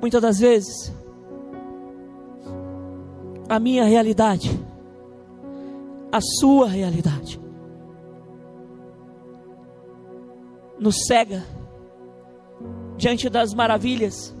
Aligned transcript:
Muitas 0.00 0.22
das 0.22 0.38
vezes, 0.38 0.92
a 3.48 3.58
minha 3.58 3.84
realidade, 3.84 4.48
a 6.12 6.20
sua 6.20 6.68
realidade, 6.68 7.40
nos 10.78 11.06
cega 11.06 11.44
diante 12.96 13.28
das 13.28 13.52
maravilhas 13.52 14.36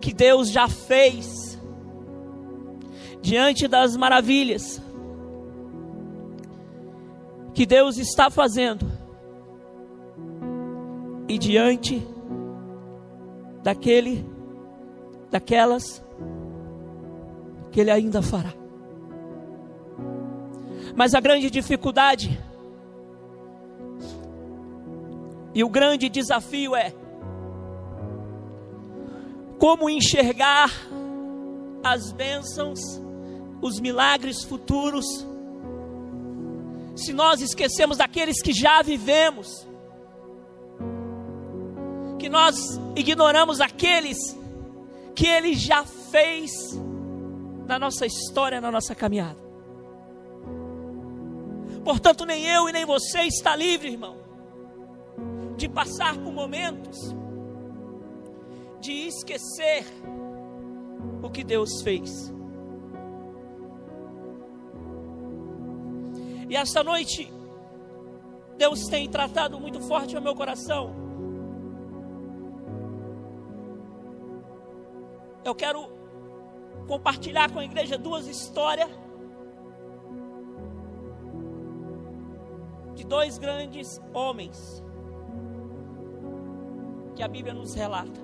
que 0.00 0.12
Deus 0.12 0.50
já 0.50 0.68
fez, 0.68 1.58
diante 3.22 3.68
das 3.68 3.96
maravilhas 3.96 4.82
que 7.54 7.64
Deus 7.64 7.98
está 7.98 8.30
fazendo, 8.30 8.84
e 11.28 11.38
diante 11.38 12.13
daquele, 13.64 14.24
daquelas 15.30 16.04
que 17.72 17.80
Ele 17.80 17.90
ainda 17.90 18.20
fará. 18.20 18.52
Mas 20.94 21.14
a 21.14 21.20
grande 21.20 21.50
dificuldade 21.50 22.38
e 25.54 25.64
o 25.64 25.68
grande 25.68 26.08
desafio 26.08 26.76
é 26.76 26.92
como 29.58 29.88
enxergar 29.88 30.70
as 31.82 32.12
bênçãos, 32.12 32.80
os 33.62 33.80
milagres 33.80 34.44
futuros, 34.44 35.06
se 36.94 37.12
nós 37.12 37.40
esquecemos 37.40 37.96
daqueles 37.96 38.42
que 38.42 38.52
já 38.52 38.82
vivemos, 38.82 39.66
que 42.24 42.28
nós 42.30 42.80
ignoramos 42.96 43.60
aqueles 43.60 44.16
que 45.14 45.26
Ele 45.26 45.54
já 45.54 45.84
fez 45.84 46.50
na 47.66 47.78
nossa 47.78 48.06
história, 48.06 48.62
na 48.62 48.70
nossa 48.70 48.94
caminhada. 48.94 49.38
Portanto, 51.84 52.24
nem 52.24 52.46
eu 52.46 52.66
e 52.66 52.72
nem 52.72 52.86
você 52.86 53.24
está 53.24 53.54
livre, 53.54 53.90
irmão, 53.90 54.16
de 55.58 55.68
passar 55.68 56.16
por 56.16 56.32
momentos 56.32 57.14
de 58.80 59.06
esquecer 59.06 59.84
o 61.22 61.28
que 61.28 61.44
Deus 61.44 61.82
fez. 61.82 62.32
E 66.48 66.56
esta 66.56 66.82
noite, 66.82 67.30
Deus 68.56 68.86
tem 68.86 69.10
tratado 69.10 69.60
muito 69.60 69.78
forte 69.82 70.16
ao 70.16 70.22
meu 70.22 70.34
coração. 70.34 71.03
Eu 75.44 75.54
quero 75.54 75.88
compartilhar 76.86 77.50
com 77.50 77.58
a 77.58 77.64
igreja 77.64 77.98
duas 77.98 78.26
histórias 78.26 78.88
de 82.94 83.04
dois 83.04 83.38
grandes 83.38 84.00
homens 84.12 84.82
que 87.14 87.22
a 87.22 87.28
Bíblia 87.28 87.52
nos 87.52 87.74
relata. 87.74 88.20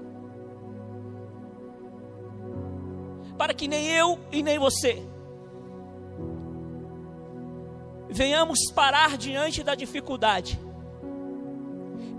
Para 3.37 3.55
que 3.55 3.69
nem 3.69 3.87
eu 3.89 4.19
e 4.33 4.43
nem 4.43 4.59
você 4.59 5.07
venhamos 8.09 8.71
parar 8.75 9.17
diante 9.17 9.63
da 9.63 9.75
dificuldade 9.75 10.61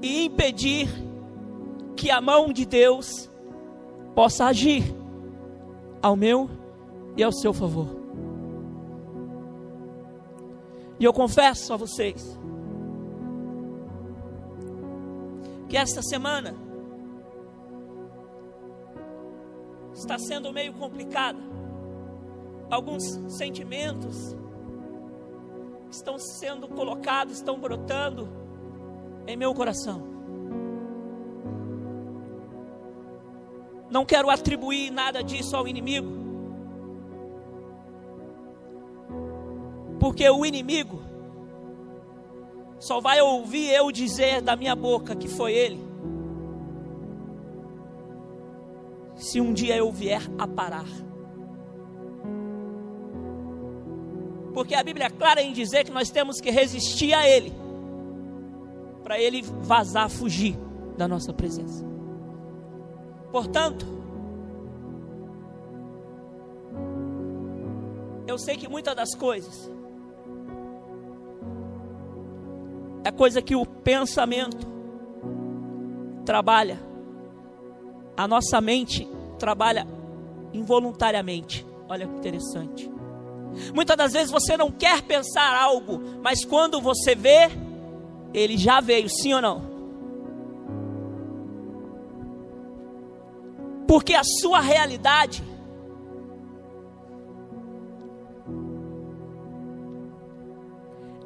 e 0.02 0.26
impedir 0.26 0.88
que 1.96 2.10
a 2.10 2.22
mão 2.22 2.52
de 2.52 2.66
Deus 2.66 3.30
possa 4.16 4.46
agir 4.46 4.84
ao 6.02 6.16
meu 6.16 6.50
e 7.16 7.24
ao 7.24 7.32
seu 7.32 7.54
favor. 7.54 7.88
E 11.00 11.04
eu 11.04 11.14
confesso 11.14 11.74
a 11.74 11.78
vocês 11.78 12.40
que 15.68 15.78
esta 15.78 16.02
semana 16.02 16.56
está 19.94 20.18
sendo 20.18 20.52
meio 20.52 20.74
complicada. 20.74 21.40
Alguns 22.70 23.04
sentimentos 23.38 24.36
estão 25.90 26.18
sendo 26.18 26.68
colocados, 26.68 27.36
estão 27.36 27.60
brotando 27.60 28.28
em 29.28 29.36
meu 29.36 29.54
coração. 29.54 30.11
Não 33.92 34.06
quero 34.06 34.30
atribuir 34.30 34.90
nada 34.90 35.22
disso 35.22 35.54
ao 35.56 35.68
inimigo, 35.68 36.08
porque 40.00 40.28
o 40.30 40.46
inimigo 40.46 41.02
só 42.80 43.02
vai 43.02 43.20
ouvir 43.22 43.70
eu 43.70 43.92
dizer 43.92 44.42
da 44.42 44.56
minha 44.56 44.76
boca 44.76 45.14
que 45.14 45.28
foi 45.28 45.54
ele, 45.54 45.80
se 49.18 49.42
um 49.42 49.52
dia 49.52 49.76
eu 49.76 49.92
vier 49.92 50.22
a 50.40 50.48
parar. 50.48 50.88
Porque 54.54 54.74
a 54.74 54.84
Bíblia 54.84 55.08
é 55.08 55.10
clara 55.10 55.42
em 55.42 55.52
dizer 55.52 55.84
que 55.84 55.92
nós 55.92 56.10
temos 56.10 56.40
que 56.40 56.50
resistir 56.50 57.14
a 57.14 57.28
ele, 57.28 57.54
para 59.04 59.20
ele 59.20 59.42
vazar, 59.42 60.10
fugir 60.10 60.58
da 60.98 61.10
nossa 61.10 61.34
presença. 61.34 61.91
Portanto, 63.32 63.86
eu 68.28 68.38
sei 68.38 68.58
que 68.58 68.68
muitas 68.68 68.96
das 68.96 69.16
coisas 69.16 69.70
é 73.04 73.12
coisa 73.12 73.42
que 73.42 73.56
o 73.56 73.66
pensamento 73.66 74.68
trabalha, 76.26 76.80
a 78.16 78.28
nossa 78.28 78.62
mente 78.62 79.08
trabalha 79.40 79.88
involuntariamente. 80.54 81.66
Olha 81.90 82.08
que 82.08 82.16
interessante. 82.16 82.92
Muitas 83.74 83.98
das 83.98 84.14
vezes 84.14 84.32
você 84.32 84.56
não 84.56 84.72
quer 84.72 85.02
pensar 85.02 85.54
algo, 85.54 86.02
mas 86.22 86.46
quando 86.46 86.80
você 86.80 87.16
vê, 87.16 87.50
ele 88.34 88.58
já 88.58 88.80
veio, 88.80 89.10
sim 89.10 89.34
ou 89.34 89.42
não? 89.42 89.71
Porque 93.92 94.14
a 94.14 94.24
sua 94.24 94.62
realidade 94.62 95.44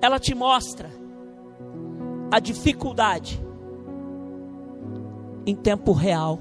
ela 0.02 0.18
te 0.18 0.34
mostra 0.34 0.90
a 2.32 2.40
dificuldade 2.40 3.40
em 5.46 5.56
tempo 5.56 5.92
real. 5.92 6.40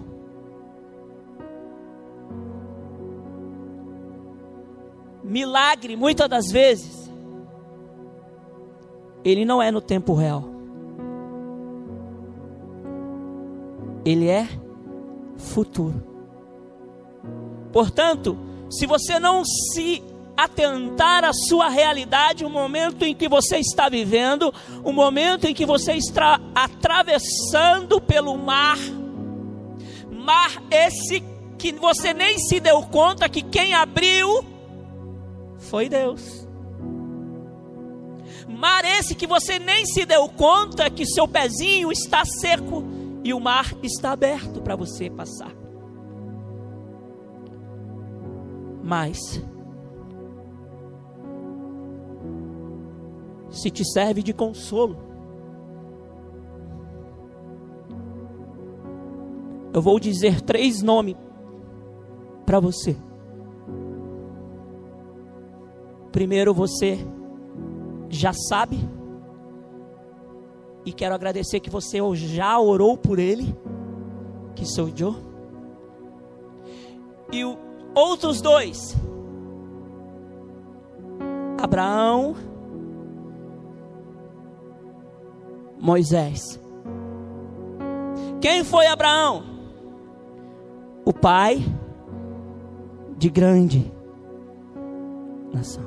Milagre, 5.22 5.94
muitas 5.94 6.26
das 6.26 6.50
vezes, 6.50 7.12
ele 9.22 9.44
não 9.44 9.60
é 9.60 9.70
no 9.70 9.82
tempo 9.82 10.14
real. 10.14 10.42
Ele 14.06 14.26
é 14.26 14.48
futuro. 15.36 16.13
Portanto, 17.74 18.38
se 18.70 18.86
você 18.86 19.18
não 19.18 19.44
se 19.44 20.00
atentar 20.36 21.24
à 21.24 21.32
sua 21.32 21.68
realidade, 21.68 22.44
o 22.44 22.48
momento 22.48 23.04
em 23.04 23.12
que 23.12 23.28
você 23.28 23.56
está 23.58 23.88
vivendo, 23.88 24.54
o 24.84 24.92
momento 24.92 25.46
em 25.46 25.52
que 25.52 25.66
você 25.66 25.94
está 25.94 26.40
atravessando 26.54 28.00
pelo 28.00 28.38
mar, 28.38 28.78
mar 30.08 30.62
esse 30.70 31.20
que 31.58 31.72
você 31.72 32.14
nem 32.14 32.38
se 32.38 32.60
deu 32.60 32.80
conta 32.82 33.28
que 33.28 33.42
quem 33.42 33.74
abriu 33.74 34.44
foi 35.58 35.88
Deus. 35.88 36.46
Mar 38.46 38.84
esse 38.84 39.16
que 39.16 39.26
você 39.26 39.58
nem 39.58 39.84
se 39.84 40.06
deu 40.06 40.28
conta 40.28 40.88
que 40.88 41.04
seu 41.04 41.26
pezinho 41.26 41.90
está 41.90 42.24
seco 42.24 42.84
e 43.24 43.34
o 43.34 43.40
mar 43.40 43.74
está 43.82 44.12
aberto 44.12 44.60
para 44.62 44.76
você 44.76 45.10
passar. 45.10 45.63
Mas 48.84 49.18
se 53.48 53.70
te 53.70 53.84
serve 53.84 54.22
de 54.22 54.34
consolo. 54.34 54.96
Eu 59.72 59.80
vou 59.80 59.98
dizer 59.98 60.40
três 60.42 60.82
nomes 60.82 61.16
para 62.44 62.60
você. 62.60 62.96
Primeiro 66.12 66.52
você 66.52 66.98
já 68.08 68.32
sabe, 68.32 68.78
e 70.84 70.92
quero 70.92 71.14
agradecer 71.14 71.58
que 71.58 71.70
você 71.70 71.98
já 72.14 72.60
orou 72.60 72.96
por 72.96 73.18
ele, 73.18 73.56
que 74.54 74.66
sou 74.66 74.88
eu. 74.88 75.16
e 77.32 77.44
o, 77.44 77.63
outros 77.94 78.40
dois, 78.40 78.96
Abraão, 81.62 82.34
Moisés. 85.78 86.60
Quem 88.40 88.64
foi 88.64 88.86
Abraão? 88.86 89.44
O 91.04 91.12
pai 91.12 91.64
de 93.16 93.30
grande 93.30 93.90
nação. 95.52 95.84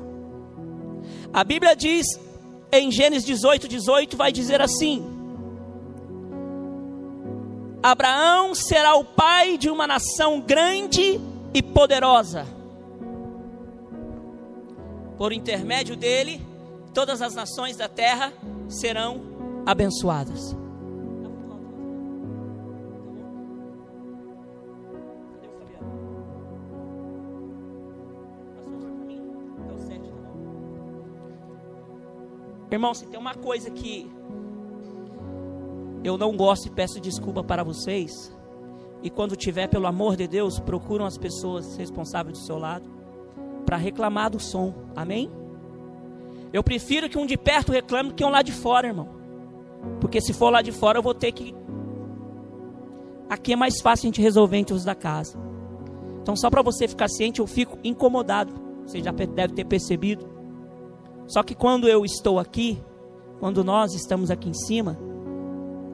A 1.32 1.44
Bíblia 1.44 1.76
diz 1.76 2.06
em 2.72 2.90
Gênesis 2.90 3.24
18, 3.24 3.68
18, 3.68 4.16
vai 4.16 4.32
dizer 4.32 4.60
assim: 4.60 5.04
Abraão 7.82 8.54
será 8.54 8.96
o 8.96 9.04
pai 9.04 9.56
de 9.56 9.70
uma 9.70 9.86
nação 9.86 10.40
grande 10.40 11.20
e 11.52 11.62
poderosa. 11.62 12.46
Por 15.16 15.32
intermédio 15.32 15.96
dele, 15.96 16.40
todas 16.94 17.20
as 17.20 17.34
nações 17.34 17.76
da 17.76 17.88
terra 17.88 18.32
serão 18.68 19.20
abençoadas. 19.66 20.56
Irmão, 32.70 32.92
se 32.92 33.06
tem 33.06 33.18
uma 33.18 33.34
coisa 33.34 33.70
que 33.70 34.10
eu 36.04 36.16
não 36.16 36.36
gosto 36.36 36.66
e 36.66 36.70
peço 36.70 37.00
desculpa 37.00 37.42
para 37.42 37.64
vocês, 37.64 38.32
e 39.02 39.10
quando 39.10 39.36
tiver, 39.36 39.68
pelo 39.68 39.86
amor 39.86 40.16
de 40.16 40.26
Deus, 40.26 40.58
procuram 40.58 41.04
as 41.04 41.16
pessoas 41.16 41.76
responsáveis 41.76 42.38
do 42.38 42.44
seu 42.44 42.58
lado 42.58 42.90
para 43.64 43.76
reclamar 43.76 44.30
do 44.30 44.40
som. 44.40 44.74
Amém? 44.96 45.30
Eu 46.52 46.64
prefiro 46.64 47.08
que 47.08 47.18
um 47.18 47.26
de 47.26 47.36
perto 47.36 47.70
reclame 47.70 48.08
do 48.08 48.14
que 48.14 48.24
um 48.24 48.30
lá 48.30 48.42
de 48.42 48.52
fora, 48.52 48.88
irmão. 48.88 49.08
Porque 50.00 50.20
se 50.20 50.32
for 50.32 50.50
lá 50.50 50.62
de 50.62 50.72
fora, 50.72 50.98
eu 50.98 51.02
vou 51.02 51.14
ter 51.14 51.32
que. 51.32 51.54
Aqui 53.28 53.52
é 53.52 53.56
mais 53.56 53.80
fácil 53.80 54.06
a 54.06 54.08
gente 54.08 54.22
resolver 54.22 54.56
entre 54.56 54.74
os 54.74 54.84
da 54.84 54.94
casa. 54.94 55.38
Então, 56.22 56.34
só 56.34 56.50
para 56.50 56.62
você 56.62 56.88
ficar 56.88 57.08
ciente, 57.08 57.40
eu 57.40 57.46
fico 57.46 57.78
incomodado. 57.84 58.52
Você 58.86 59.02
já 59.02 59.12
deve 59.12 59.54
ter 59.54 59.64
percebido. 59.64 60.26
Só 61.26 61.42
que 61.42 61.54
quando 61.54 61.86
eu 61.86 62.04
estou 62.04 62.38
aqui, 62.38 62.82
quando 63.38 63.62
nós 63.62 63.92
estamos 63.94 64.30
aqui 64.30 64.48
em 64.48 64.54
cima, 64.54 64.98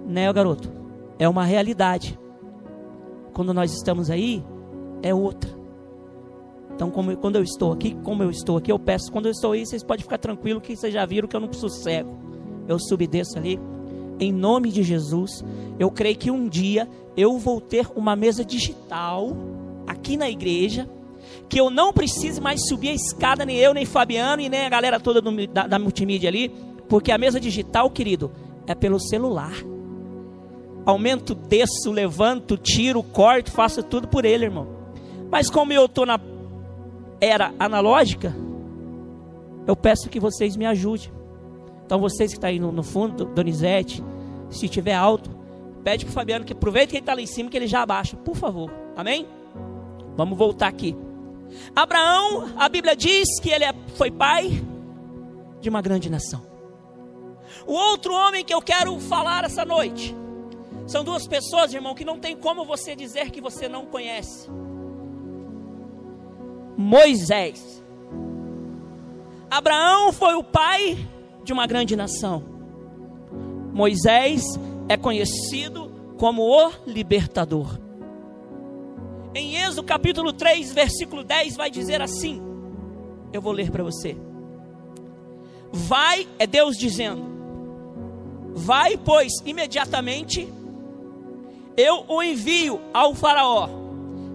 né, 0.06 0.33
garoto? 0.33 0.73
É 1.19 1.29
uma 1.29 1.45
realidade. 1.45 2.19
Quando 3.35 3.53
nós 3.53 3.75
estamos 3.75 4.09
aí, 4.11 4.43
é 5.03 5.13
outra. 5.13 5.51
Então, 6.75 6.91
como, 6.91 7.17
quando 7.17 7.37
eu 7.37 7.43
estou 7.43 7.73
aqui, 7.73 7.97
como 8.03 8.23
eu 8.23 8.31
estou 8.31 8.57
aqui, 8.57 8.73
eu 8.73 8.79
peço, 8.79 9.13
quando 9.13 9.27
eu 9.27 9.33
estou 9.33 9.53
aí, 9.53 9.67
vocês 9.67 9.83
podem 9.83 10.03
ficar 10.03 10.19
tranquilo 10.19 10.61
que 10.61 10.75
vocês 10.75 10.93
já 10.93 11.05
viram 11.05 11.29
que 11.29 11.37
eu 11.37 11.41
não 11.41 11.53
sossego. 11.53 12.17
Eu 12.67 12.79
subdesço 12.79 13.37
ali. 13.37 13.61
Em 14.19 14.33
nome 14.33 14.71
de 14.71 14.83
Jesus, 14.83 15.45
eu 15.79 15.91
creio 15.91 16.17
que 16.17 16.31
um 16.31 16.49
dia 16.49 16.89
eu 17.17 17.39
vou 17.39 17.61
ter 17.61 17.87
uma 17.95 18.17
mesa 18.17 18.45
digital 18.45 19.37
aqui 19.87 20.17
na 20.17 20.31
igreja 20.31 20.89
que 21.49 21.61
eu 21.61 21.71
não 21.71 21.93
precise 21.93 22.41
mais 22.41 22.67
subir 22.69 22.91
a 22.91 22.95
escada, 22.95 23.45
nem 23.45 23.57
eu, 23.59 23.75
nem 23.75 23.85
Fabiano, 23.85 24.43
e 24.43 24.49
nem 24.49 24.65
a 24.65 24.69
galera 24.69 25.01
toda 25.01 25.21
do, 25.21 25.47
da, 25.47 25.67
da 25.67 25.79
multimídia 25.79 26.29
ali, 26.29 26.49
porque 26.89 27.13
a 27.13 27.19
mesa 27.19 27.41
digital, 27.41 27.91
querido, 27.91 28.31
é 28.67 28.75
pelo 28.75 28.99
celular. 28.99 29.55
Aumento, 30.87 31.35
desço, 31.35 31.91
levanto, 31.91 32.57
tiro, 32.57 33.03
corto, 33.03 33.51
faço 33.51 33.83
tudo 33.83 34.07
por 34.07 34.25
ele, 34.25 34.45
irmão. 34.45 34.69
Mas 35.31 35.49
como 35.49 35.73
eu 35.73 35.87
estou 35.87 36.05
na 36.05 36.21
era 37.21 37.55
analógica, 37.59 38.35
eu 39.67 39.75
peço 39.75 40.11
que 40.11 40.21
vocês 40.21 40.57
me 40.57 40.67
ajudem. 40.67 41.11
Então 41.87 41.99
vocês 41.99 42.31
que 42.31 42.37
estão 42.37 42.43
tá 42.43 42.49
aí 42.49 42.59
no, 42.59 42.71
no 42.71 42.83
fundo, 42.83 43.25
Donizete, 43.25 44.03
se 44.51 44.69
tiver 44.69 44.95
alto, 44.95 45.31
pede 45.83 46.05
para 46.05 46.11
o 46.11 46.15
Fabiano 46.15 46.45
que 46.45 46.53
aproveite 46.53 46.91
que 46.91 46.97
ele 46.97 47.03
está 47.03 47.15
lá 47.15 47.21
em 47.21 47.27
cima, 47.27 47.49
que 47.49 47.57
ele 47.57 47.67
já 47.67 47.83
abaixa, 47.83 48.17
por 48.17 48.37
favor. 48.37 48.71
Amém? 48.97 49.27
Vamos 50.17 50.37
voltar 50.37 50.69
aqui. 50.69 50.97
Abraão, 51.75 52.53
a 52.57 52.69
Bíblia 52.69 52.95
diz 52.97 53.41
que 53.41 53.51
ele 53.51 53.65
é, 53.65 53.75
foi 53.97 54.11
pai 54.11 54.63
de 55.61 55.69
uma 55.69 55.81
grande 55.81 56.11
nação. 56.11 56.43
O 57.67 57.73
outro 57.73 58.15
homem 58.15 58.45
que 58.45 58.53
eu 58.53 58.61
quero 58.61 58.99
falar 59.01 59.45
essa 59.45 59.65
noite 59.65 60.15
são 60.87 61.03
duas 61.03 61.27
pessoas, 61.27 61.73
irmão, 61.73 61.95
que 61.95 62.05
não 62.05 62.19
tem 62.19 62.37
como 62.37 62.65
você 62.65 62.95
dizer 62.95 63.31
que 63.31 63.41
você 63.41 63.69
não 63.69 63.87
conhece. 63.87 64.51
Moisés. 66.77 67.83
Abraão 69.51 70.13
foi 70.13 70.35
o 70.35 70.43
pai 70.43 70.99
de 71.43 71.53
uma 71.53 71.67
grande 71.67 71.97
nação. 71.97 72.43
Moisés 73.73 74.43
é 74.89 74.97
conhecido 74.97 75.91
como 76.19 76.43
o 76.43 76.73
libertador. 76.87 77.79
Em 79.35 79.57
Êxodo 79.57 79.83
capítulo 79.83 80.33
3, 80.33 80.73
versículo 80.73 81.25
10, 81.25 81.57
vai 81.57 81.71
dizer 81.71 82.03
assim: 82.03 82.43
Eu 83.33 83.41
vou 83.41 83.53
ler 83.53 83.71
para 83.71 83.83
você. 83.83 84.17
Vai, 85.73 86.29
é 86.39 86.47
Deus 86.47 86.77
dizendo: 86.77 87.25
Vai, 88.55 88.97
pois, 88.97 89.33
imediatamente 89.45 90.49
eu 91.76 92.05
o 92.09 92.23
envio 92.23 92.81
ao 92.93 93.15
Faraó 93.15 93.69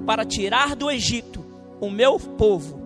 para 0.06 0.25
tirar 0.25 0.75
do 0.75 0.89
Egito 0.89 1.44
o 1.80 1.89
meu 1.89 2.19
povo, 2.19 2.80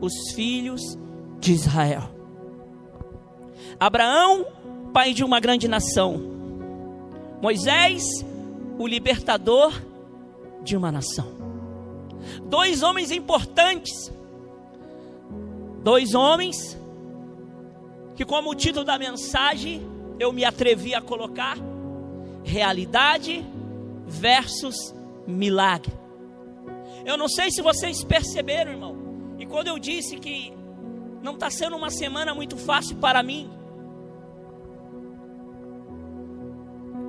os 0.00 0.12
filhos 0.34 0.98
de 1.38 1.52
Israel. 1.52 2.02
Abraão, 3.78 4.46
pai 4.92 5.12
de 5.12 5.24
uma 5.24 5.40
grande 5.40 5.68
nação. 5.68 6.20
Moisés, 7.42 8.04
o 8.78 8.86
libertador 8.86 9.72
de 10.62 10.76
uma 10.76 10.90
nação 10.90 11.36
dois 12.44 12.82
homens 12.82 13.10
importantes. 13.10 14.12
Dois 15.82 16.14
homens 16.14 16.76
que, 18.16 18.24
como 18.24 18.50
o 18.50 18.54
título 18.54 18.84
da 18.84 18.98
mensagem, 18.98 19.86
eu 20.18 20.32
me 20.32 20.44
atrevi 20.44 20.94
a 20.94 21.00
colocar: 21.00 21.56
realidade 22.42 23.44
versus 24.06 24.94
milagre. 25.26 25.92
Eu 27.04 27.16
não 27.16 27.28
sei 27.28 27.50
se 27.50 27.60
vocês 27.60 28.02
perceberam, 28.04 28.72
irmão, 28.72 28.96
e 29.38 29.46
quando 29.46 29.68
eu 29.68 29.78
disse 29.78 30.16
que 30.16 30.52
não 31.22 31.34
está 31.34 31.50
sendo 31.50 31.76
uma 31.76 31.90
semana 31.90 32.34
muito 32.34 32.56
fácil 32.56 32.96
para 32.96 33.22
mim, 33.22 33.50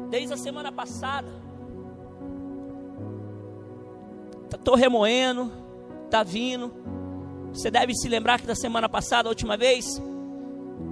desde 0.09 0.33
a 0.33 0.37
semana 0.37 0.71
passada, 0.71 1.47
Estou 4.67 4.75
remoendo, 4.75 5.49
está 6.03 6.23
vindo. 6.23 6.73
Você 7.53 7.71
deve 7.71 7.93
se 7.95 8.09
lembrar 8.09 8.37
que 8.37 8.45
da 8.45 8.53
semana 8.53 8.89
passada, 8.89 9.29
a 9.29 9.31
última 9.31 9.55
vez, 9.55 9.85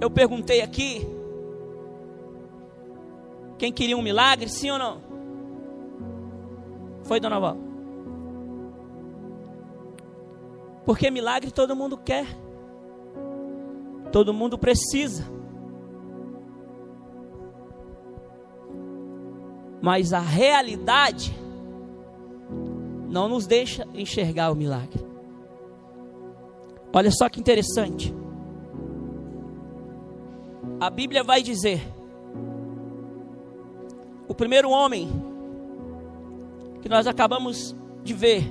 eu 0.00 0.10
perguntei 0.10 0.62
aqui: 0.62 1.06
quem 3.58 3.70
queria 3.70 3.94
um 3.94 4.00
milagre, 4.00 4.48
sim 4.48 4.70
ou 4.70 4.78
não? 4.78 5.02
Foi, 7.06 7.20
dona 7.20 7.38
Val? 7.38 7.56
Porque 10.84 11.10
milagre 11.10 11.50
todo 11.50 11.74
mundo 11.74 11.96
quer, 11.96 12.26
todo 14.12 14.32
mundo 14.32 14.56
precisa. 14.56 15.24
Mas 19.80 20.12
a 20.12 20.20
realidade 20.20 21.36
não 23.08 23.28
nos 23.28 23.46
deixa 23.46 23.86
enxergar 23.94 24.50
o 24.50 24.56
milagre. 24.56 25.04
Olha 26.92 27.10
só 27.10 27.28
que 27.28 27.40
interessante. 27.40 28.14
A 30.80 30.88
Bíblia 30.88 31.22
vai 31.22 31.42
dizer: 31.42 31.80
o 34.28 34.34
primeiro 34.34 34.70
homem 34.70 35.25
que 36.86 36.88
nós 36.88 37.08
acabamos 37.08 37.74
de 38.04 38.14
ver, 38.14 38.48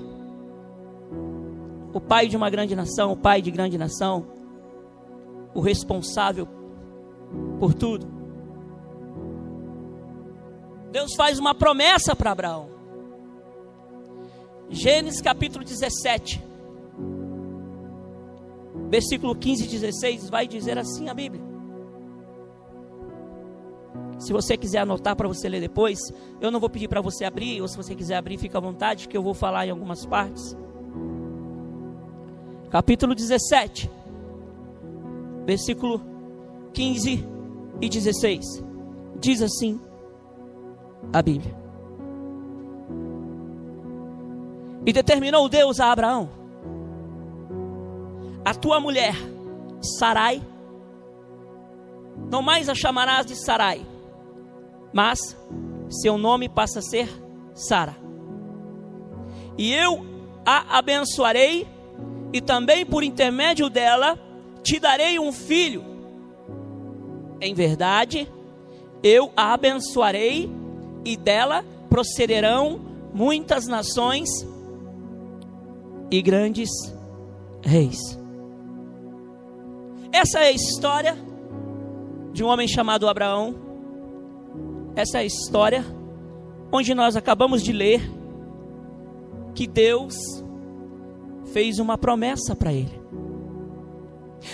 o 1.94 2.02
pai 2.02 2.28
de 2.28 2.36
uma 2.36 2.50
grande 2.50 2.76
nação, 2.76 3.14
o 3.14 3.16
pai 3.16 3.42
de 3.42 3.50
grande 3.50 3.78
nação, 3.78 4.28
o 5.54 5.62
responsável 5.62 6.46
por 7.58 7.74
tudo. 7.74 8.06
Deus 10.92 11.16
faz 11.16 11.40
uma 11.40 11.56
promessa 11.56 12.14
para 12.14 12.32
Abraão. 12.32 12.70
Gênesis 14.70 15.22
capítulo 15.22 15.64
17, 15.64 16.44
versículo 18.90 19.34
15 19.34 19.64
e 19.64 19.68
16, 19.68 20.30
vai 20.30 20.46
dizer 20.46 20.78
assim 20.78 21.08
a 21.08 21.14
Bíblia. 21.14 21.55
Se 24.26 24.34
você 24.34 24.58
quiser 24.58 24.80
anotar 24.80 25.16
para 25.16 25.28
você 25.28 25.48
ler 25.48 25.62
depois, 25.62 26.00
eu 26.42 26.50
não 26.50 26.60
vou 26.60 26.68
pedir 26.68 26.88
para 26.88 27.00
você 27.00 27.26
abrir, 27.26 27.62
ou 27.62 27.68
se 27.68 27.78
você 27.78 27.94
quiser 27.94 28.16
abrir, 28.16 28.40
fica 28.40 28.58
à 28.58 28.62
vontade, 28.62 29.08
que 29.08 29.16
eu 29.16 29.22
vou 29.22 29.36
falar 29.36 29.68
em 29.68 29.70
algumas 29.70 30.04
partes. 30.04 30.58
capítulo 32.72 33.14
17, 33.14 33.88
versículo 35.46 36.02
15 36.74 37.24
e 37.80 37.88
16. 37.88 38.64
Diz 39.20 39.44
assim 39.44 39.80
a 41.14 41.22
Bíblia. 41.22 41.56
E 44.88 44.92
determinou 44.92 45.48
Deus 45.48 45.80
a 45.80 45.92
Abraão: 45.92 46.32
A 48.44 48.56
tua 48.56 48.80
mulher, 48.80 49.14
Sarai, 50.00 50.42
não 52.32 52.42
mais 52.42 52.68
a 52.68 52.74
chamarás 52.74 53.28
de 53.28 53.36
Sarai, 53.36 53.86
mas 54.96 55.20
seu 55.90 56.18
nome 56.18 56.48
passa 56.48 56.80
a 56.80 56.82
ser 56.82 57.10
Sara. 57.54 57.98
E 59.58 59.74
eu 59.74 60.06
a 60.46 60.78
abençoarei, 60.78 61.68
e 62.32 62.40
também 62.40 62.86
por 62.86 63.04
intermédio 63.04 63.70
dela 63.70 64.18
te 64.64 64.80
darei 64.80 65.20
um 65.20 65.34
filho. 65.34 65.84
Em 67.42 67.54
verdade, 67.54 68.32
eu 69.04 69.34
a 69.36 69.54
abençoarei, 69.54 70.50
e 71.04 71.18
dela 71.18 71.66
procederão 71.90 72.80
muitas 73.14 73.68
nações 73.68 74.30
e 76.10 76.22
grandes 76.22 76.70
reis. 77.62 78.00
Essa 80.14 80.40
é 80.40 80.48
a 80.48 80.52
história 80.52 81.18
de 82.32 82.46
um 82.46 82.48
homem 82.48 82.68
chamado 82.68 83.10
Abraão. 83.10 83.65
Essa 84.96 85.18
é 85.18 85.22
a 85.22 85.26
história 85.26 85.84
onde 86.72 86.94
nós 86.96 87.16
acabamos 87.16 87.62
de 87.62 87.72
ler 87.72 88.02
que 89.54 89.68
Deus 89.68 90.16
fez 91.52 91.80
uma 91.80 91.98
promessa 91.98 92.56
para 92.56 92.74
ele. 92.74 93.02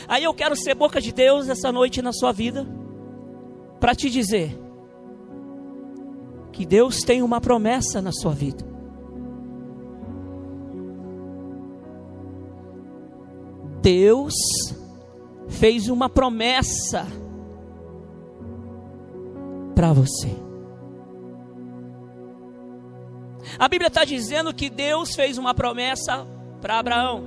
Aí 0.07 0.23
eu 0.23 0.33
quero 0.33 0.55
ser 0.55 0.75
boca 0.75 1.01
de 1.01 1.11
Deus 1.11 1.49
essa 1.49 1.71
noite 1.71 2.01
na 2.01 2.13
sua 2.13 2.31
vida, 2.31 2.67
para 3.79 3.95
te 3.95 4.09
dizer 4.09 4.57
que 6.51 6.65
Deus 6.65 7.01
tem 7.01 7.21
uma 7.21 7.41
promessa 7.41 8.01
na 8.01 8.11
sua 8.11 8.31
vida. 8.31 8.63
Deus 13.81 14.33
fez 15.47 15.87
uma 15.89 16.07
promessa 16.07 17.07
para 19.75 19.93
você. 19.93 20.29
A 23.57 23.67
Bíblia 23.67 23.87
está 23.87 24.03
dizendo 24.03 24.53
que 24.53 24.69
Deus 24.69 25.15
fez 25.15 25.37
uma 25.37 25.53
promessa 25.53 26.25
para 26.61 26.79
Abraão. 26.79 27.23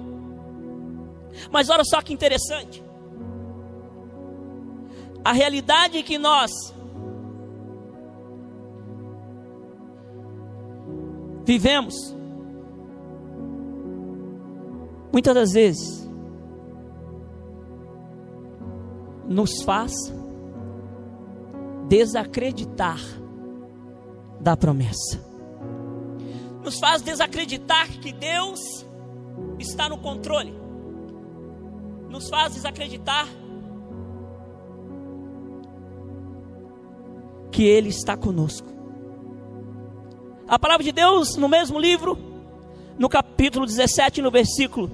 Mas 1.51 1.69
olha 1.69 1.85
só 1.85 2.01
que 2.01 2.13
interessante. 2.13 2.83
A 5.25 5.33
realidade 5.33 6.03
que 6.03 6.19
nós 6.19 6.51
vivemos, 11.45 11.95
muitas 15.13 15.35
das 15.35 15.53
vezes, 15.53 16.09
nos 19.27 19.63
faz 19.63 19.93
desacreditar 21.89 23.01
da 24.41 24.57
promessa. 24.57 25.23
Nos 26.63 26.79
faz 26.79 27.03
desacreditar 27.03 27.89
que 28.01 28.13
Deus 28.13 28.85
está 29.59 29.89
no 29.89 29.99
controle. 29.99 30.55
Nos 32.09 32.29
faz 32.29 32.55
desacreditar 32.55 33.27
que 37.51 37.65
Ele 37.65 37.89
está 37.89 38.17
conosco. 38.17 38.69
A 40.47 40.59
palavra 40.59 40.85
de 40.85 40.93
Deus, 40.93 41.37
no 41.37 41.49
mesmo 41.49 41.79
livro, 41.79 42.19
no 42.99 43.09
capítulo 43.09 43.67
17, 43.67 44.23
no 44.23 44.31
versículo 44.31 44.91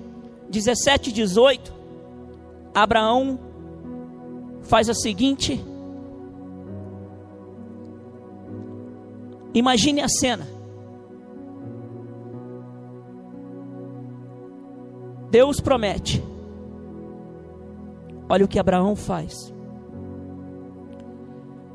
17 0.49 1.11
e 1.11 1.13
18, 1.13 1.75
Abraão 2.75 3.39
faz 4.63 4.89
a 4.89 4.95
seguinte 4.95 5.65
Imagine 9.55 10.03
a 10.03 10.09
cena. 10.09 10.47
Deus 15.31 15.61
promete. 15.61 16.23
Olha 18.29 18.45
o 18.45 18.49
que 18.49 18.59
Abraão 18.59 18.95
faz. 18.95 19.53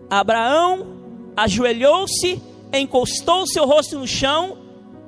Abraão 0.10 0.88
ajoelhou-se, 1.36 2.41
encostou 2.74 3.48
seu 3.48 3.65
rosto 3.65 3.98
no 4.00 4.08
chão 4.08 4.58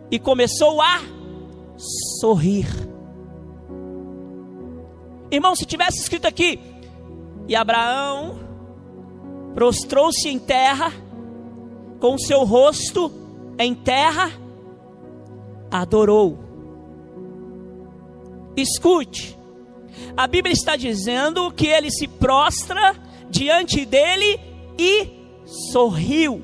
e 0.09 0.19
começou 0.19 0.81
a 0.81 1.00
sorrir. 2.19 2.67
Irmão, 5.29 5.55
se 5.55 5.65
tivesse 5.65 6.00
escrito 6.00 6.25
aqui, 6.25 6.59
e 7.47 7.55
Abraão 7.55 8.39
prostrou-se 9.53 10.27
em 10.29 10.39
terra, 10.39 10.91
com 12.00 12.18
seu 12.18 12.44
rosto 12.44 13.12
em 13.58 13.74
terra, 13.74 14.32
adorou. 15.72 16.38
Escute, 18.56 19.38
a 20.16 20.27
Bíblia 20.27 20.54
está 20.54 20.75
dizendo 20.75 21.51
que 21.51 21.68
ele 21.68 21.92
se 21.92 22.08
prostra 22.08 22.96
diante 23.30 23.86
dele 23.86 24.39
e 24.77 25.10
sorriu. 25.72 26.44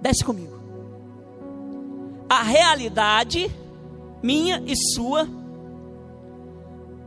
Desce 0.00 0.24
comigo. 0.24 0.56
A 2.28 2.42
realidade, 2.42 3.50
minha 4.22 4.62
e 4.66 4.74
sua, 4.76 5.28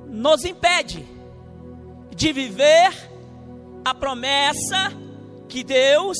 nos 0.07 0.43
impede 0.43 1.05
de 2.15 2.33
viver 2.33 3.08
a 3.89 3.93
promessa 3.93 4.93
que 5.47 5.63
Deus 5.63 6.17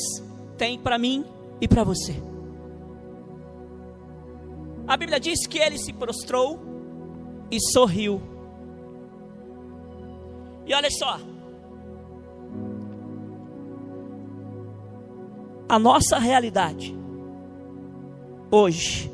tem 0.58 0.80
para 0.80 0.98
mim 0.98 1.24
e 1.62 1.68
para 1.68 1.84
você. 1.84 2.16
A 4.88 4.98
Bíblia 4.98 5.20
diz 5.20 5.46
que 5.46 5.60
ele 5.60 5.78
se 5.78 5.94
prostrou 5.94 6.60
e 7.52 7.60
sorriu. 7.72 8.20
E 10.66 10.74
olha 10.74 10.90
só, 10.90 11.20
a 15.68 15.78
nossa 15.78 16.18
realidade 16.18 16.98
hoje. 18.50 19.12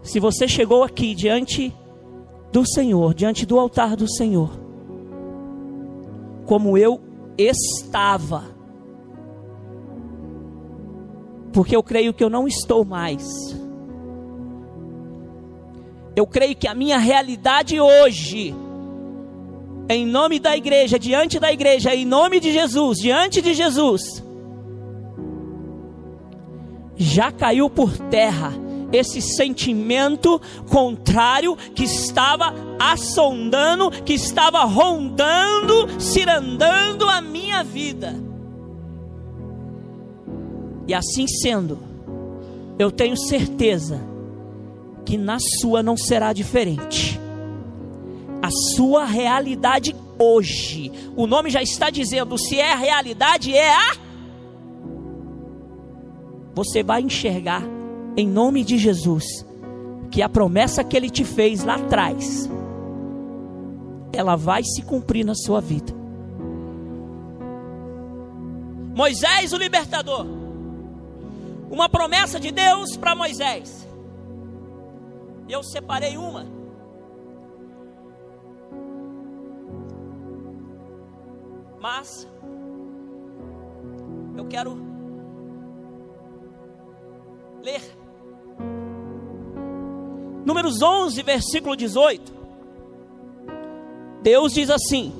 Se 0.00 0.20
você 0.20 0.46
chegou 0.46 0.84
aqui 0.84 1.12
diante 1.12 1.74
do 2.52 2.64
Senhor, 2.64 3.14
diante 3.14 3.44
do 3.44 3.58
altar 3.58 3.96
do 3.96 4.08
Senhor, 4.08 4.61
como 6.46 6.76
eu 6.76 7.00
estava. 7.36 8.44
Porque 11.52 11.76
eu 11.76 11.82
creio 11.82 12.14
que 12.14 12.24
eu 12.24 12.30
não 12.30 12.46
estou 12.46 12.84
mais. 12.84 13.24
Eu 16.14 16.26
creio 16.26 16.54
que 16.56 16.68
a 16.68 16.74
minha 16.74 16.98
realidade 16.98 17.80
hoje, 17.80 18.54
em 19.88 20.06
nome 20.06 20.38
da 20.38 20.56
igreja, 20.56 20.98
diante 20.98 21.38
da 21.38 21.52
igreja, 21.52 21.94
em 21.94 22.04
nome 22.04 22.38
de 22.38 22.52
Jesus, 22.52 22.98
diante 22.98 23.40
de 23.40 23.54
Jesus, 23.54 24.02
já 26.96 27.32
caiu 27.32 27.68
por 27.70 27.96
terra 28.10 28.61
esse 28.92 29.22
sentimento 29.22 30.40
contrário 30.68 31.56
que 31.56 31.84
estava 31.84 32.54
assondando, 32.78 33.90
que 33.90 34.12
estava 34.12 34.64
rondando, 34.64 36.00
cirandando 36.00 37.08
a 37.08 37.20
minha 37.20 37.64
vida. 37.64 38.14
E 40.86 40.92
assim 40.92 41.26
sendo, 41.26 41.78
eu 42.78 42.90
tenho 42.90 43.16
certeza 43.16 44.00
que 45.04 45.16
na 45.16 45.38
sua 45.60 45.82
não 45.82 45.96
será 45.96 46.32
diferente. 46.32 47.18
A 48.42 48.50
sua 48.74 49.04
realidade 49.04 49.94
hoje, 50.18 50.92
o 51.16 51.26
nome 51.26 51.48
já 51.48 51.62
está 51.62 51.90
dizendo, 51.90 52.36
se 52.36 52.58
é 52.58 52.72
a 52.72 52.76
realidade, 52.76 53.54
é 53.54 53.72
a. 53.72 53.96
Você 56.54 56.82
vai 56.82 57.00
enxergar 57.00 57.62
em 58.16 58.28
nome 58.28 58.64
de 58.64 58.76
Jesus, 58.76 59.24
que 60.10 60.22
a 60.22 60.28
promessa 60.28 60.84
que 60.84 60.96
ele 60.96 61.08
te 61.08 61.24
fez 61.24 61.64
lá 61.64 61.76
atrás, 61.76 62.48
ela 64.12 64.36
vai 64.36 64.62
se 64.62 64.82
cumprir 64.82 65.24
na 65.24 65.34
sua 65.34 65.60
vida. 65.60 65.94
Moisés, 68.94 69.52
o 69.54 69.56
libertador, 69.56 70.26
uma 71.70 71.88
promessa 71.88 72.38
de 72.38 72.50
Deus 72.50 72.96
para 72.96 73.16
Moisés. 73.16 73.88
Eu 75.48 75.62
separei 75.62 76.18
uma. 76.18 76.46
Mas 81.80 82.28
eu 84.36 84.44
quero 84.46 84.76
ler. 87.62 88.01
Números 90.44 90.82
11, 90.82 91.22
versículo 91.22 91.76
18. 91.76 92.32
Deus 94.22 94.52
diz 94.52 94.70
assim: 94.70 95.12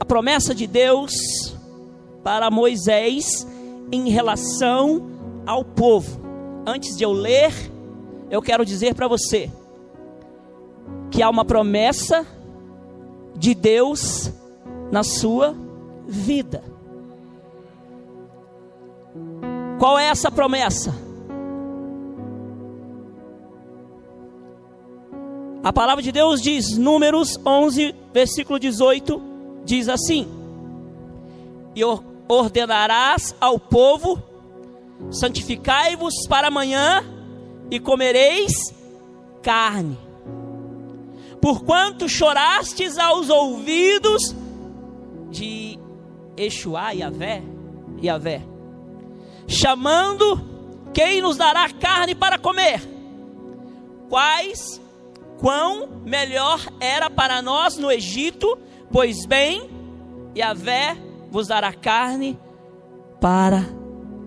A 0.00 0.04
promessa 0.04 0.54
de 0.54 0.66
Deus 0.66 1.56
para 2.22 2.50
Moisés 2.50 3.46
em 3.90 4.08
relação 4.10 5.08
ao 5.46 5.64
povo. 5.64 6.20
Antes 6.66 6.96
de 6.96 7.04
eu 7.04 7.12
ler, 7.12 7.52
eu 8.30 8.42
quero 8.42 8.64
dizer 8.64 8.94
para 8.94 9.08
você 9.08 9.50
que 11.10 11.22
há 11.22 11.30
uma 11.30 11.44
promessa 11.44 12.26
de 13.34 13.54
Deus 13.54 14.32
na 14.90 15.02
sua 15.02 15.54
vida. 16.06 16.62
Qual 19.78 19.98
é 19.98 20.06
essa 20.06 20.30
promessa? 20.30 21.07
A 25.68 25.72
palavra 25.72 26.02
de 26.02 26.10
Deus 26.10 26.40
diz, 26.40 26.78
Números 26.78 27.38
11, 27.44 27.94
versículo 28.10 28.58
18, 28.58 29.20
diz 29.66 29.86
assim: 29.86 30.26
E 31.76 31.82
ordenarás 32.26 33.36
ao 33.38 33.58
povo: 33.60 34.18
santificai-vos 35.10 36.26
para 36.26 36.48
amanhã 36.48 37.04
e 37.70 37.78
comereis 37.78 38.74
carne. 39.42 39.98
Porquanto 41.38 42.08
chorastes 42.08 42.96
aos 42.96 43.28
ouvidos 43.28 44.34
de 45.30 45.78
Exuá 46.34 46.94
e 46.94 47.02
Avé, 47.02 47.42
e 48.00 48.08
Avé, 48.08 48.40
chamando 49.46 50.40
quem 50.94 51.20
nos 51.20 51.36
dará 51.36 51.68
carne 51.68 52.14
para 52.14 52.38
comer. 52.38 52.80
Quais, 54.08 54.80
quão 55.38 56.02
melhor 56.04 56.60
era 56.80 57.08
para 57.08 57.40
nós 57.40 57.76
no 57.76 57.90
Egito, 57.90 58.58
pois 58.92 59.24
bem, 59.26 59.70
Yahvé 60.36 60.96
vos 61.30 61.48
dará 61.48 61.72
carne 61.72 62.38
para 63.20 63.64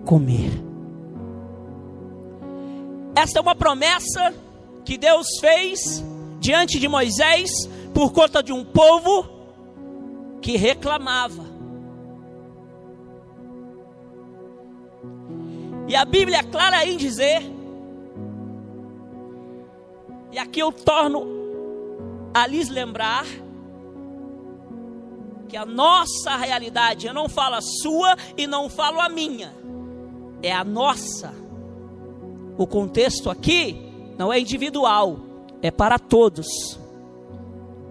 comer. 0.05 0.51
Esta 3.15 3.39
é 3.39 3.41
uma 3.41 3.55
promessa 3.55 4.33
que 4.85 4.97
Deus 4.97 5.27
fez 5.39 6.03
diante 6.39 6.79
de 6.79 6.87
Moisés 6.87 7.51
por 7.93 8.11
conta 8.11 8.41
de 8.41 8.53
um 8.53 8.63
povo 8.63 9.29
que 10.41 10.57
reclamava. 10.57 11.51
E 15.87 15.95
a 15.95 16.05
Bíblia 16.05 16.37
é 16.37 16.43
clara 16.43 16.85
em 16.85 16.95
dizer, 16.95 17.43
e 20.31 20.39
aqui 20.39 20.59
eu 20.59 20.71
torno 20.71 21.25
a 22.33 22.47
lhes 22.47 22.69
lembrar, 22.69 23.25
que 25.49 25.57
a 25.57 25.65
nossa 25.65 26.37
realidade, 26.37 27.07
eu 27.07 27.13
não 27.13 27.27
falo 27.27 27.55
a 27.55 27.61
sua 27.61 28.15
e 28.37 28.47
não 28.47 28.69
falo 28.69 29.01
a 29.01 29.09
minha, 29.09 29.53
é 30.41 30.51
a 30.51 30.63
nossa. 30.63 31.33
O 32.57 32.65
contexto 32.65 33.29
aqui 33.29 33.91
não 34.17 34.31
é 34.31 34.39
individual, 34.39 35.19
é 35.61 35.69
para 35.69 35.99
todos. 35.99 36.47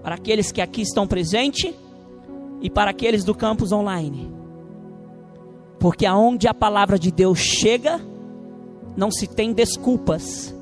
Para 0.03 0.15
aqueles 0.15 0.51
que 0.51 0.63
aqui 0.63 0.81
estão 0.81 1.07
presentes 1.07 1.75
e 2.63 2.71
para 2.71 2.91
aqueles 2.91 3.25
do 3.25 3.35
campus 3.35 3.73
online. 3.73 4.33
Porque 5.79 6.07
aonde 6.07 6.49
a 6.49 6.55
palavra 6.55 6.99
de 6.99 7.11
Deus 7.11 7.39
chega, 7.39 8.01
não 8.97 9.11
se 9.11 9.27
tem 9.27 9.53
desculpas. 9.53 10.55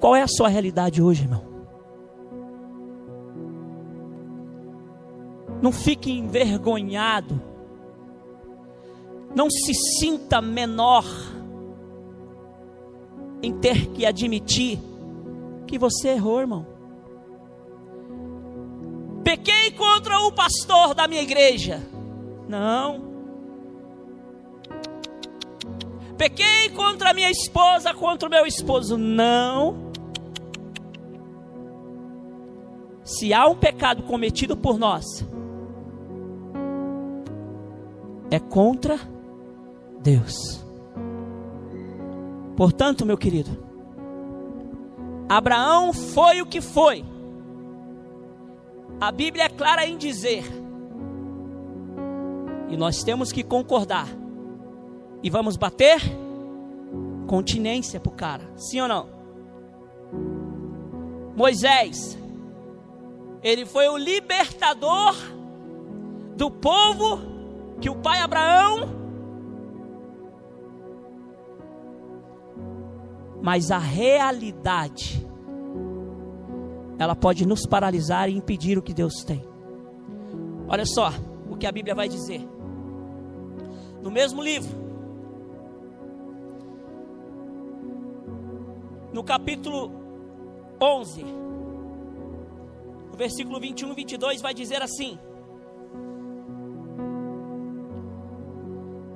Qual 0.00 0.16
é 0.16 0.22
a 0.22 0.28
sua 0.28 0.48
realidade 0.48 1.02
hoje, 1.02 1.24
irmão? 1.24 1.44
Não 5.60 5.70
fique 5.70 6.10
envergonhado. 6.10 7.40
Não 9.36 9.50
se 9.50 9.74
sinta 9.98 10.40
menor 10.40 11.04
em 13.42 13.52
ter 13.52 13.88
que 13.88 14.06
admitir 14.06 14.78
que 15.66 15.78
você 15.78 16.08
errou, 16.08 16.40
irmão. 16.40 16.66
Pequei 19.22 19.70
contra 19.72 20.18
o 20.20 20.32
pastor 20.32 20.94
da 20.94 21.06
minha 21.06 21.22
igreja. 21.22 21.80
Não. 22.48 23.10
Pequei 26.16 26.70
contra 26.70 27.12
minha 27.12 27.30
esposa, 27.30 27.92
contra 27.92 28.28
o 28.28 28.30
meu 28.30 28.46
esposo. 28.46 28.96
Não. 28.96 29.89
Se 33.10 33.34
há 33.34 33.44
um 33.48 33.56
pecado 33.56 34.04
cometido 34.04 34.56
por 34.56 34.78
nós, 34.78 35.04
é 38.30 38.38
contra 38.38 39.00
Deus. 40.00 40.64
Portanto, 42.56 43.04
meu 43.04 43.18
querido, 43.18 43.50
Abraão 45.28 45.92
foi 45.92 46.40
o 46.40 46.46
que 46.46 46.60
foi. 46.60 47.04
A 49.00 49.10
Bíblia 49.10 49.46
é 49.46 49.48
clara 49.48 49.84
em 49.84 49.98
dizer, 49.98 50.44
e 52.68 52.76
nós 52.76 53.02
temos 53.02 53.32
que 53.32 53.42
concordar, 53.42 54.06
e 55.20 55.28
vamos 55.28 55.56
bater 55.56 56.00
continência 57.26 57.98
para 57.98 58.12
o 58.12 58.14
cara, 58.14 58.52
sim 58.54 58.80
ou 58.80 58.86
não? 58.86 59.08
Moisés 61.36 62.16
ele 63.42 63.64
foi 63.64 63.88
o 63.88 63.96
libertador 63.96 65.14
do 66.36 66.50
povo 66.50 67.18
que 67.80 67.88
o 67.88 67.96
pai 67.96 68.20
Abraão. 68.20 69.00
Mas 73.42 73.70
a 73.70 73.78
realidade, 73.78 75.26
ela 76.98 77.16
pode 77.16 77.46
nos 77.46 77.64
paralisar 77.64 78.28
e 78.28 78.36
impedir 78.36 78.76
o 78.76 78.82
que 78.82 78.92
Deus 78.92 79.24
tem. 79.24 79.42
Olha 80.68 80.84
só 80.84 81.10
o 81.50 81.56
que 81.56 81.66
a 81.66 81.72
Bíblia 81.72 81.94
vai 81.94 82.08
dizer. 82.08 82.46
No 84.02 84.10
mesmo 84.10 84.42
livro, 84.42 84.70
no 89.12 89.24
capítulo 89.24 89.90
11, 90.80 91.24
versículo 93.16 93.60
21 93.60 93.92
e 93.92 93.94
22 93.94 94.40
vai 94.40 94.54
dizer 94.54 94.82
assim: 94.82 95.18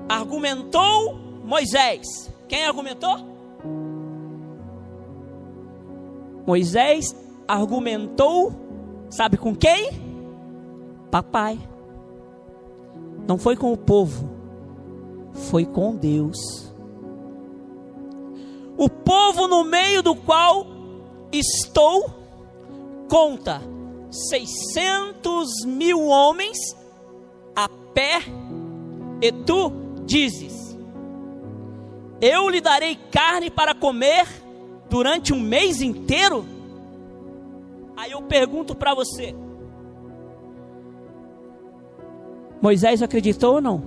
Argumentou 0.08 1.14
Moisés. 1.44 2.32
Quem 2.48 2.64
argumentou? 2.64 3.34
Moisés 6.46 7.16
argumentou, 7.48 8.52
sabe 9.10 9.36
com 9.36 9.54
quem? 9.54 9.90
Papai. 11.10 11.58
Não 13.26 13.38
foi 13.38 13.56
com 13.56 13.72
o 13.72 13.76
povo, 13.76 14.28
foi 15.32 15.64
com 15.64 15.96
Deus. 15.96 16.72
O 18.76 18.90
povo 18.90 19.48
no 19.48 19.64
meio 19.64 20.02
do 20.02 20.14
qual 20.14 20.66
estou 21.32 22.10
conta 23.08 23.73
600 24.14 25.64
mil 25.66 26.06
homens 26.06 26.56
a 27.54 27.68
pé, 27.68 28.20
e 29.20 29.32
tu 29.32 29.72
dizes: 30.04 30.76
Eu 32.20 32.48
lhe 32.48 32.60
darei 32.60 32.96
carne 33.10 33.50
para 33.50 33.74
comer 33.74 34.26
durante 34.88 35.32
um 35.32 35.40
mês 35.40 35.80
inteiro? 35.80 36.44
Aí 37.96 38.12
eu 38.12 38.22
pergunto 38.22 38.74
para 38.74 38.94
você: 38.94 39.34
Moisés 42.62 43.02
acreditou 43.02 43.56
ou 43.56 43.60
não? 43.60 43.82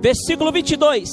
Versículo 0.00 0.52
22: 0.52 1.08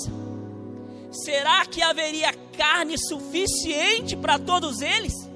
será 1.11 1.65
que 1.65 1.81
haveria 1.81 2.33
carne 2.55 2.97
suficiente 2.97 4.15
para 4.15 4.37
todos 4.37 4.81
eles? 4.81 5.30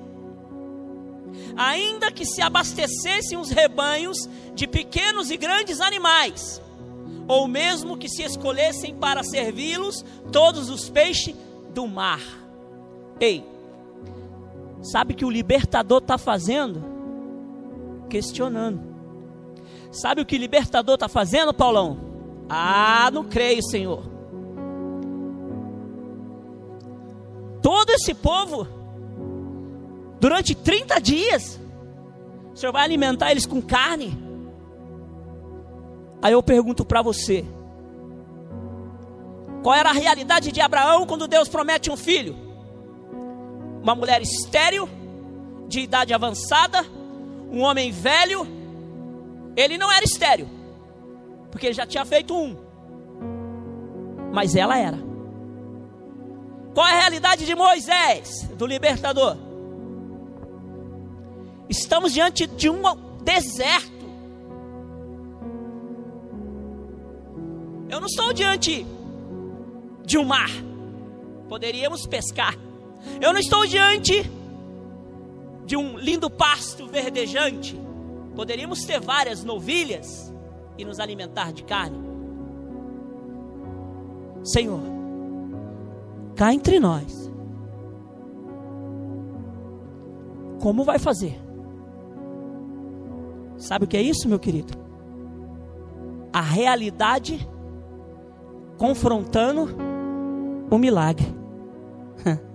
Ainda 1.57 2.11
que 2.11 2.25
se 2.25 2.41
abastecessem 2.41 3.37
os 3.37 3.49
rebanhos 3.49 4.29
de 4.53 4.67
pequenos 4.67 5.31
e 5.31 5.37
grandes 5.37 5.79
animais, 5.79 6.61
ou 7.27 7.47
mesmo 7.47 7.97
que 7.97 8.09
se 8.09 8.23
escolhessem 8.23 8.95
para 8.95 9.23
servi-los 9.23 10.03
todos 10.31 10.69
os 10.69 10.89
peixes 10.89 11.35
do 11.73 11.87
mar. 11.87 12.21
Ei, 13.19 13.43
sabe 14.81 15.13
o 15.13 15.15
que 15.15 15.25
o 15.25 15.29
libertador 15.29 15.99
está 15.99 16.17
fazendo? 16.17 16.83
Questionando. 18.09 18.95
Sabe 19.91 20.21
o 20.21 20.25
que 20.25 20.35
o 20.35 20.39
libertador 20.39 20.95
está 20.95 21.07
fazendo, 21.07 21.53
Paulão? 21.53 21.97
Ah, 22.49 23.09
não 23.11 23.23
creio, 23.23 23.63
Senhor. 23.63 24.03
Todo 27.61 27.89
esse 27.91 28.13
povo, 28.13 28.67
durante 30.25 30.55
30 30.55 30.99
dias, 30.99 31.61
o 32.51 32.57
Senhor 32.57 32.71
vai 32.71 32.83
alimentar 32.83 33.29
eles 33.29 33.45
com 33.45 33.61
carne? 33.61 34.17
Aí 36.19 36.33
eu 36.33 36.41
pergunto 36.41 36.83
para 36.83 37.03
você: 37.03 37.45
qual 39.61 39.75
era 39.75 39.91
a 39.91 39.93
realidade 39.93 40.51
de 40.51 40.59
Abraão 40.59 41.05
quando 41.05 41.27
Deus 41.27 41.47
promete 41.47 41.91
um 41.91 41.95
filho? 41.95 42.35
Uma 43.83 43.93
mulher 43.93 44.19
estéril, 44.19 44.89
de 45.67 45.81
idade 45.81 46.11
avançada, 46.11 46.83
um 47.51 47.61
homem 47.61 47.91
velho. 47.91 48.47
Ele 49.55 49.77
não 49.77 49.91
era 49.91 50.03
estéril, 50.03 50.49
porque 51.51 51.67
ele 51.67 51.75
já 51.75 51.85
tinha 51.85 52.03
feito 52.03 52.35
um, 52.35 52.57
mas 54.33 54.55
ela 54.55 54.75
era. 54.75 54.97
Qual 56.73 56.87
é 56.87 56.93
a 56.93 57.01
realidade 57.01 57.45
de 57.45 57.53
Moisés, 57.53 58.49
do 58.57 58.65
libertador? 58.65 59.44
Estamos 61.69 62.13
diante 62.13 62.47
de 62.47 62.69
um 62.69 62.81
deserto. 63.23 64.05
Eu 67.89 67.99
não 67.99 68.07
estou 68.07 68.33
diante 68.33 68.85
de 70.05 70.17
um 70.17 70.25
mar. 70.25 70.49
Poderíamos 71.49 72.05
pescar. 72.05 72.55
Eu 73.21 73.33
não 73.33 73.39
estou 73.39 73.65
diante 73.65 74.29
de 75.65 75.75
um 75.75 75.97
lindo 75.97 76.29
pasto 76.29 76.87
verdejante. 76.87 77.79
Poderíamos 78.35 78.83
ter 78.83 78.99
várias 78.99 79.43
novilhas 79.43 80.33
e 80.77 80.85
nos 80.85 80.99
alimentar 80.99 81.51
de 81.51 81.63
carne. 81.63 81.97
Senhor, 84.43 84.81
cá 86.35 86.53
entre 86.53 86.79
nós. 86.79 87.31
Como 90.59 90.83
vai 90.83 90.99
fazer? 90.99 91.44
Sabe 93.57 93.85
o 93.85 93.87
que 93.87 93.97
é 93.97 94.01
isso, 94.01 94.27
meu 94.27 94.39
querido? 94.39 94.73
A 96.31 96.41
realidade 96.41 97.47
confrontando 98.77 99.69
o 100.69 100.77
milagre. 100.77 101.25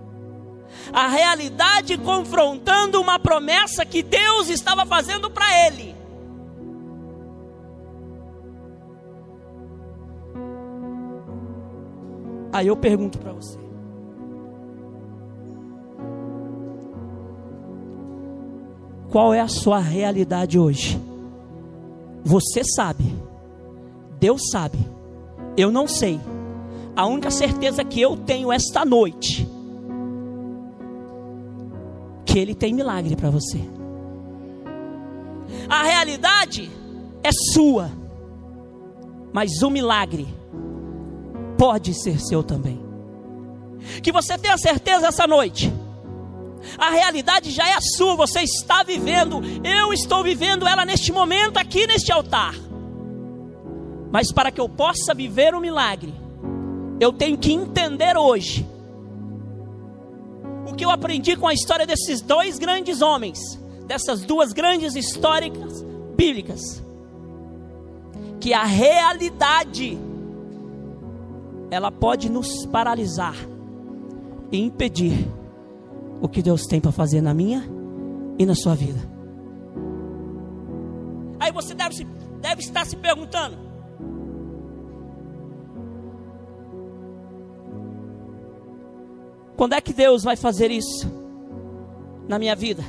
A 0.92 1.08
realidade 1.08 1.98
confrontando 1.98 3.00
uma 3.00 3.18
promessa 3.18 3.84
que 3.84 4.02
Deus 4.02 4.48
estava 4.48 4.86
fazendo 4.86 5.30
para 5.30 5.66
ele. 5.66 5.96
Aí 12.52 12.66
eu 12.66 12.76
pergunto 12.76 13.18
para 13.18 13.32
você: 13.32 13.58
qual 19.10 19.34
é 19.34 19.40
a 19.40 19.48
sua 19.48 19.78
realidade 19.78 20.58
hoje? 20.58 21.00
Você 22.24 22.62
sabe, 22.64 23.04
Deus 24.18 24.42
sabe 24.50 24.78
eu 25.56 25.70
não 25.70 25.86
sei. 25.86 26.20
A 26.96 27.06
única 27.06 27.30
certeza 27.30 27.84
que 27.84 28.00
eu 28.00 28.16
tenho 28.16 28.52
esta 28.52 28.84
noite 28.84 29.48
que 32.24 32.38
ele 32.38 32.54
tem 32.54 32.72
milagre 32.72 33.16
para 33.16 33.30
você. 33.30 33.60
A 35.68 35.82
realidade 35.82 36.70
é 37.22 37.30
sua, 37.52 37.90
mas 39.32 39.62
o 39.62 39.70
milagre 39.70 40.26
pode 41.58 41.94
ser 41.94 42.20
seu 42.20 42.42
também. 42.42 42.80
Que 44.02 44.12
você 44.12 44.36
tenha 44.38 44.56
certeza 44.58 45.08
essa 45.08 45.26
noite. 45.26 45.72
A 46.78 46.90
realidade 46.90 47.50
já 47.50 47.68
é 47.68 47.78
sua, 47.80 48.14
você 48.16 48.40
está 48.40 48.82
vivendo, 48.82 49.40
eu 49.64 49.92
estou 49.92 50.22
vivendo 50.22 50.66
ela 50.66 50.84
neste 50.84 51.12
momento 51.12 51.58
aqui 51.58 51.86
neste 51.86 52.12
altar. 52.12 52.54
Mas 54.10 54.32
para 54.32 54.50
que 54.50 54.60
eu 54.60 54.68
possa 54.68 55.14
viver 55.14 55.54
o 55.54 55.60
milagre, 55.60 56.12
eu 56.98 57.12
tenho 57.12 57.38
que 57.38 57.52
entender 57.52 58.16
hoje 58.16 58.66
o 60.70 60.74
que 60.74 60.84
eu 60.84 60.90
aprendi 60.90 61.36
com 61.36 61.46
a 61.46 61.54
história 61.54 61.86
desses 61.86 62.20
dois 62.20 62.58
grandes 62.58 63.00
homens, 63.00 63.38
dessas 63.86 64.20
duas 64.22 64.52
grandes 64.52 64.94
histórias 64.94 65.82
bíblicas. 66.16 66.82
Que 68.40 68.52
a 68.52 68.64
realidade 68.64 69.98
ela 71.70 71.90
pode 71.90 72.28
nos 72.30 72.66
paralisar 72.66 73.34
e 74.50 74.58
impedir 74.58 75.28
o 76.20 76.28
que 76.28 76.42
Deus 76.42 76.66
tem 76.66 76.80
para 76.80 76.92
fazer 76.92 77.20
na 77.20 77.32
minha 77.32 77.64
e 78.38 78.44
na 78.44 78.54
sua 78.54 78.74
vida. 78.74 79.00
Aí 81.38 81.50
você 81.52 81.74
deve, 81.74 82.06
deve 82.40 82.60
estar 82.60 82.84
se 82.84 82.96
perguntando: 82.96 83.56
Quando 89.56 89.74
é 89.74 89.80
que 89.80 89.92
Deus 89.92 90.22
vai 90.22 90.36
fazer 90.36 90.70
isso 90.70 91.10
na 92.28 92.38
minha 92.38 92.54
vida? 92.56 92.82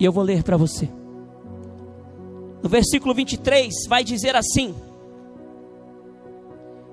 E 0.00 0.04
eu 0.04 0.12
vou 0.12 0.22
ler 0.22 0.42
para 0.42 0.56
você. 0.56 0.88
No 2.62 2.68
versículo 2.68 3.14
23 3.14 3.72
vai 3.88 4.04
dizer 4.04 4.36
assim: 4.36 4.74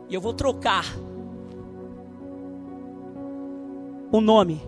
E 0.09 0.13
eu 0.13 0.21
vou 0.21 0.33
trocar 0.33 0.85
o 4.11 4.21
nome 4.21 4.61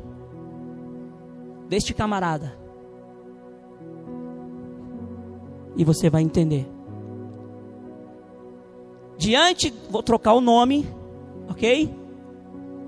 deste 1.67 1.93
camarada. 1.93 2.58
E 5.76 5.84
você 5.84 6.10
vai 6.10 6.21
entender 6.21 6.67
diante, 9.17 9.73
vou 9.89 10.04
trocar 10.04 10.34
o 10.34 10.41
nome, 10.41 10.88
ok? 11.50 11.93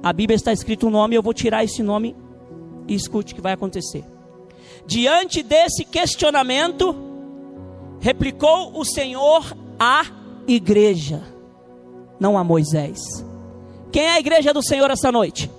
A 0.01 0.13
Bíblia 0.13 0.35
está 0.35 0.53
escrito 0.53 0.88
um 0.88 0.89
nome, 0.89 1.15
eu 1.15 1.23
vou 1.23 1.33
tirar 1.33 1.63
esse 1.63 1.83
nome 1.83 2.15
e 2.88 2.93
escute 2.93 3.33
o 3.33 3.35
que 3.35 3.41
vai 3.41 3.53
acontecer. 3.53 4.05
Diante 4.85 5.43
desse 5.43 5.83
questionamento, 5.83 6.95
replicou 7.99 8.79
o 8.79 8.85
Senhor 8.85 9.43
à 9.77 10.03
igreja, 10.47 11.21
não 12.19 12.38
a 12.38 12.43
Moisés. 12.43 12.99
Quem 13.91 14.03
é 14.03 14.12
a 14.12 14.19
igreja 14.19 14.53
do 14.53 14.63
Senhor 14.63 14.89
essa 14.91 15.12
noite? 15.12 15.49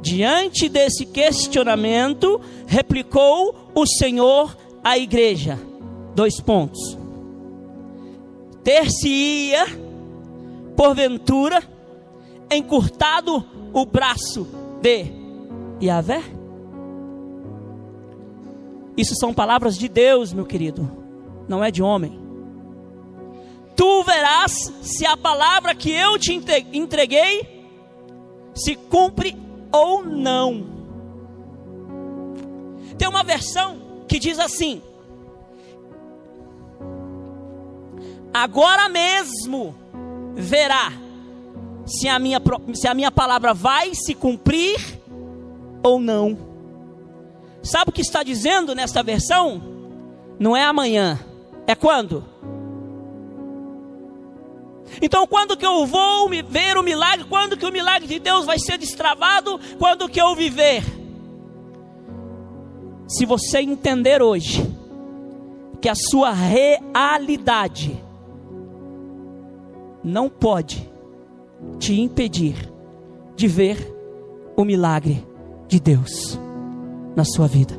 Diante 0.00 0.68
desse 0.68 1.06
questionamento, 1.06 2.40
replicou 2.66 3.70
o 3.74 3.86
Senhor 3.86 4.56
à 4.82 4.98
igreja. 4.98 5.58
Dois 6.14 6.40
pontos. 6.40 6.98
Ter-se-ia, 8.64 9.66
porventura, 10.76 11.62
encurtado 12.50 13.44
o 13.72 13.86
braço 13.86 14.46
de 14.82 15.06
Yahvé? 15.80 16.39
Isso 18.96 19.14
são 19.14 19.32
palavras 19.32 19.76
de 19.76 19.88
Deus, 19.88 20.32
meu 20.32 20.44
querido, 20.44 20.90
não 21.48 21.62
é 21.62 21.70
de 21.70 21.82
homem. 21.82 22.18
Tu 23.76 24.04
verás 24.04 24.52
se 24.82 25.06
a 25.06 25.16
palavra 25.16 25.74
que 25.74 25.90
eu 25.90 26.18
te 26.18 26.34
entreguei 26.72 27.64
se 28.54 28.74
cumpre 28.76 29.36
ou 29.72 30.04
não. 30.04 30.66
Tem 32.98 33.08
uma 33.08 33.22
versão 33.22 34.04
que 34.06 34.18
diz 34.18 34.38
assim: 34.38 34.82
Agora 38.32 38.88
mesmo 38.88 39.74
verá 40.34 40.92
se 41.86 42.06
a 42.06 42.18
minha, 42.18 42.40
se 42.74 42.86
a 42.86 42.94
minha 42.94 43.10
palavra 43.10 43.54
vai 43.54 43.94
se 43.94 44.14
cumprir 44.14 44.78
ou 45.82 45.98
não. 45.98 46.49
Sabe 47.62 47.90
o 47.90 47.92
que 47.92 48.00
está 48.00 48.22
dizendo 48.22 48.74
nesta 48.74 49.02
versão? 49.02 49.62
Não 50.38 50.56
é 50.56 50.64
amanhã, 50.64 51.18
é 51.66 51.74
quando? 51.74 52.24
Então, 55.00 55.26
quando 55.26 55.56
que 55.56 55.66
eu 55.66 55.86
vou 55.86 56.28
ver 56.28 56.76
o 56.76 56.82
milagre? 56.82 57.24
Quando 57.28 57.56
que 57.56 57.66
o 57.66 57.72
milagre 57.72 58.08
de 58.08 58.18
Deus 58.18 58.44
vai 58.44 58.58
ser 58.58 58.78
destravado? 58.78 59.60
Quando 59.78 60.08
que 60.08 60.20
eu 60.20 60.34
viver? 60.34 60.82
Se 63.06 63.26
você 63.26 63.60
entender 63.60 64.22
hoje 64.22 64.62
que 65.80 65.88
a 65.88 65.94
sua 65.94 66.32
realidade 66.32 68.02
não 70.02 70.28
pode 70.28 70.90
te 71.78 72.00
impedir 72.00 72.72
de 73.36 73.46
ver 73.46 73.94
o 74.56 74.64
milagre 74.64 75.26
de 75.68 75.78
Deus 75.78 76.38
na 77.16 77.24
sua 77.24 77.46
vida. 77.46 77.74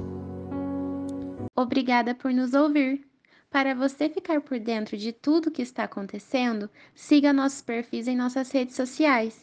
Obrigada 1.55 2.15
por 2.15 2.33
nos 2.33 2.53
ouvir. 2.53 3.05
Para 3.49 3.75
você 3.75 4.07
ficar 4.07 4.39
por 4.39 4.57
dentro 4.59 4.97
de 4.97 5.11
tudo 5.11 5.51
que 5.51 5.61
está 5.61 5.83
acontecendo, 5.83 6.69
siga 6.95 7.33
nossos 7.33 7.61
perfis 7.61 8.07
em 8.07 8.15
nossas 8.15 8.49
redes 8.51 8.75
sociais. 8.75 9.37